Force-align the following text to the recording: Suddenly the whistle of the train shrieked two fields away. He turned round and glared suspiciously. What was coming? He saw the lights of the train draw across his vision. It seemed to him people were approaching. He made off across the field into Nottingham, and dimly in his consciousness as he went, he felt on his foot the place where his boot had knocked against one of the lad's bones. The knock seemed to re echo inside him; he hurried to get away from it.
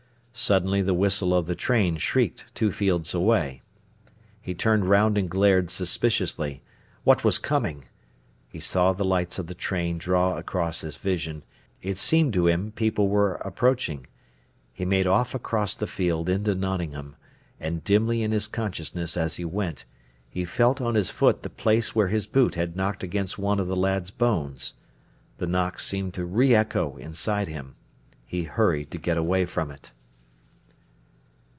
Suddenly 0.33 0.81
the 0.81 0.93
whistle 0.95 1.33
of 1.35 1.45
the 1.45 1.55
train 1.55 1.97
shrieked 1.97 2.55
two 2.55 2.71
fields 2.71 3.13
away. 3.13 3.61
He 4.41 4.55
turned 4.55 4.89
round 4.89 5.15
and 5.17 5.29
glared 5.29 5.69
suspiciously. 5.69 6.63
What 7.03 7.23
was 7.25 7.37
coming? 7.37 7.85
He 8.49 8.59
saw 8.61 8.93
the 8.93 9.03
lights 9.05 9.37
of 9.39 9.47
the 9.47 9.53
train 9.53 9.97
draw 9.99 10.37
across 10.37 10.81
his 10.81 10.95
vision. 10.95 11.43
It 11.83 11.97
seemed 11.97 12.33
to 12.35 12.47
him 12.47 12.71
people 12.71 13.07
were 13.09 13.35
approaching. 13.35 14.07
He 14.73 14.83
made 14.85 15.05
off 15.05 15.35
across 15.35 15.75
the 15.75 15.85
field 15.85 16.27
into 16.29 16.55
Nottingham, 16.55 17.17
and 17.59 17.83
dimly 17.83 18.23
in 18.23 18.31
his 18.31 18.47
consciousness 18.47 19.17
as 19.17 19.35
he 19.35 19.45
went, 19.45 19.83
he 20.29 20.45
felt 20.45 20.79
on 20.81 20.95
his 20.95 21.09
foot 21.11 21.43
the 21.43 21.49
place 21.51 21.93
where 21.93 22.07
his 22.07 22.25
boot 22.25 22.55
had 22.55 22.75
knocked 22.77 23.03
against 23.03 23.37
one 23.37 23.59
of 23.59 23.67
the 23.67 23.75
lad's 23.75 24.09
bones. 24.11 24.75
The 25.39 25.45
knock 25.47 25.79
seemed 25.81 26.13
to 26.15 26.25
re 26.25 26.55
echo 26.55 26.95
inside 26.95 27.49
him; 27.49 27.75
he 28.25 28.45
hurried 28.45 28.89
to 28.91 28.97
get 28.97 29.17
away 29.17 29.45
from 29.45 29.69
it. 29.69 29.91